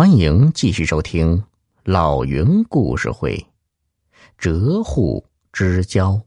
[0.00, 1.36] 欢迎继续收听
[1.84, 3.36] 《老云故事会》，
[4.38, 6.18] 折户之交。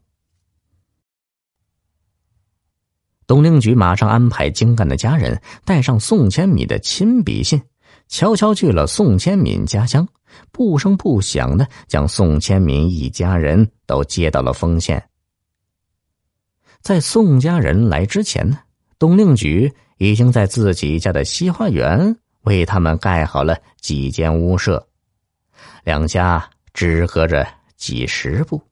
[3.26, 7.60] 董令举马上安排精干的家人带上宋千米的亲笔信，
[8.06, 10.06] 悄悄去了宋千敏家乡，
[10.52, 15.04] 不声不响的将宋千敏一家人都接到了丰县。
[16.80, 18.56] 在宋家人来之前呢，
[19.00, 22.16] 董令举已经在自己家的西花园。
[22.44, 24.86] 为他们盖好了几间屋舍，
[25.82, 28.62] 两家只隔着几十步，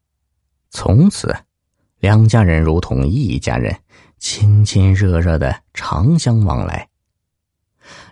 [0.71, 1.35] 从此
[1.99, 3.77] 两家人如同一家人，
[4.19, 6.89] 亲亲热热的常相往来。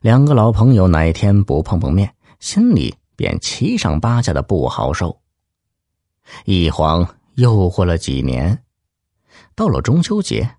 [0.02, 5.20] 两个老朋友哪天不碰碰面，心里便七上八下的不好受。
[6.44, 8.62] 一晃又过了几年，
[9.54, 10.56] 到了中秋节，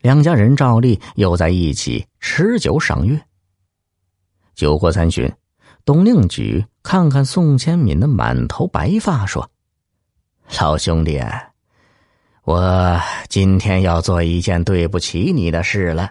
[0.00, 3.20] 两家人照例又在一起吃酒赏月。
[4.58, 5.32] 酒过三巡，
[5.84, 9.48] 董令举看看宋千敏的满头白发，说
[10.60, 11.22] ：“老兄弟，
[12.42, 16.10] 我今天要做一件对不起你的事了。”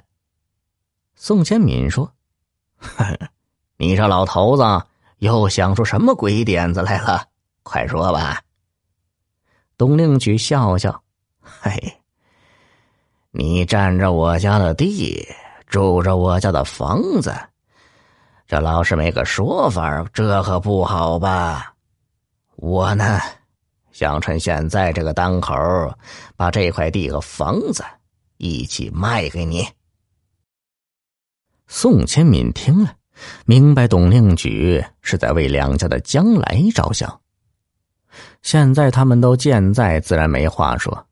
[1.18, 2.10] 宋千敏说
[3.76, 4.64] ：“你这老头子
[5.18, 7.26] 又想出什么鬼点子来了？
[7.64, 8.42] 快说吧。”
[9.78, 11.04] 董令举笑笑
[11.44, 12.00] ：“嘿，
[13.32, 15.28] 你占着我家的地，
[15.66, 17.36] 住着我家的房子。”
[18.48, 21.74] 这老是没个说法，这可不好吧？
[22.56, 23.20] 我呢，
[23.92, 25.54] 想趁现在这个当口，
[26.38, 27.84] 把这块地和房子
[28.38, 29.68] 一起卖给你。
[31.68, 32.96] 宋千敏听了，
[33.46, 37.20] 明白董令举是在为两家的将来着想。
[38.44, 41.06] 现在他们都健在，自然没话说。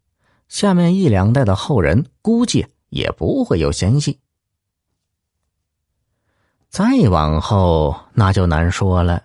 [0.48, 4.18] 下面一两代的后人，估计也不会有嫌隙。
[6.76, 9.24] 再往后，那就难说了。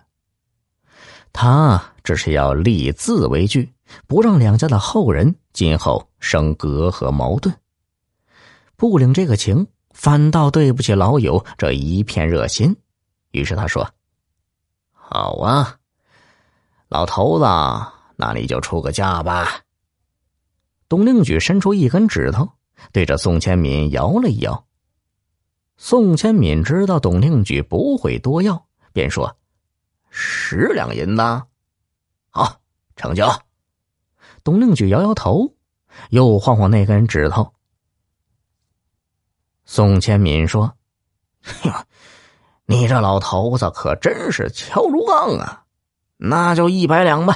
[1.33, 3.73] 他只是要立字为据，
[4.07, 7.53] 不让两家的后人今后生隔阂矛盾。
[8.77, 12.73] 不领这个情，反倒对不起老友这一片热心。
[13.31, 13.85] 于是他说
[14.95, 15.75] ：“好啊，
[16.87, 17.43] 老头子，
[18.15, 19.59] 那你就出个价吧。”
[20.87, 22.47] 董令举伸出一根指头，
[22.93, 24.65] 对着宋千敏摇了一摇。
[25.83, 29.35] 宋千敏知道董令举不会多要，便说
[30.11, 31.23] ：“十两银子，
[32.29, 32.61] 好，
[32.95, 33.41] 成交。”
[34.45, 35.55] 董令举摇摇头，
[36.11, 37.55] 又晃晃那根指头。
[39.65, 40.71] 宋千敏说
[41.65, 41.87] ：“呀，
[42.67, 45.65] 你这老头子可真是敲竹杠啊！
[46.17, 47.35] 那就一百两吧。”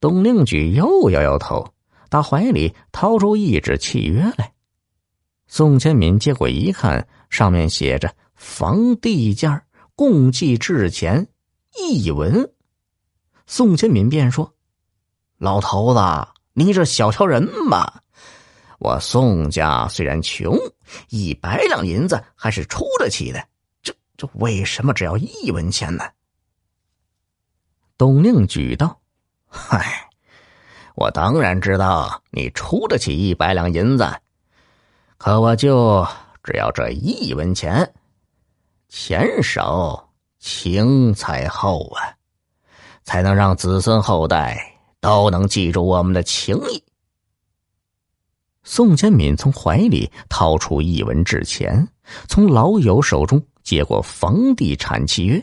[0.00, 1.72] 董令举又摇摇头，
[2.08, 4.55] 打怀里掏出一纸契约来。
[5.48, 9.64] 宋千敏接过一看，上面写着“房地价
[9.94, 11.28] 共计至钱
[11.78, 12.52] 一文”。
[13.46, 14.52] 宋千敏便说
[15.38, 16.00] ：“老头子，
[16.52, 18.02] 你这小瞧人吧！
[18.80, 20.58] 我宋家虽然穷，
[21.10, 23.48] 一百两银子还是出得起的。
[23.82, 26.04] 这这为什么只要一文钱呢？”
[27.96, 29.00] 董令举道
[29.46, 30.10] ：“嗨，
[30.96, 34.04] 我当然知道你出得起一百两银子。”
[35.18, 36.06] 可我就
[36.42, 37.90] 只要这一文钱，
[38.88, 42.12] 钱少情才厚啊，
[43.02, 46.82] 才能让子孙后代都能记住我们的情谊。
[48.62, 51.88] 宋建敏从怀里掏出一文纸钱，
[52.28, 55.42] 从老友手中接过房地产契约，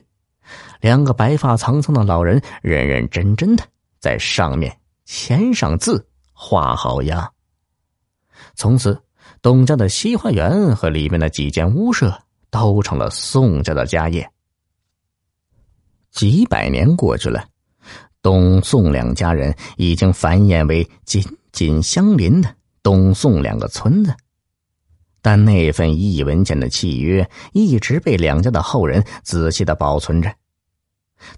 [0.81, 3.63] 两个白发苍苍的老人认认真真的
[3.99, 7.29] 在上面签上字，画好押。
[8.53, 9.01] 从此。
[9.41, 12.17] 董家的西花园和里面的几间屋舍
[12.49, 14.29] 都成了宋家的家业。
[16.11, 17.43] 几百年过去了，
[18.21, 24.15] 董宋两家人已经繁衍为紧紧相邻的董宋两个村子，
[25.21, 30.33] 但那份一文钱的契约一直被两家的后人仔细的保存着，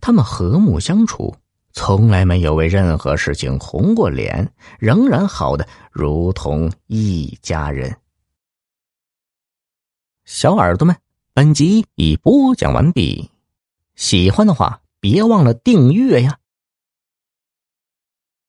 [0.02, 1.36] 他们和睦相处，
[1.77, 4.50] 从来没有为任何事情红过脸，
[4.80, 5.68] 仍然好的。
[5.92, 7.98] 如同一家人。
[10.24, 10.95] 小耳朵们，
[11.33, 13.30] 本集已播讲完毕，
[13.95, 16.39] 喜欢的话别忘了订阅呀。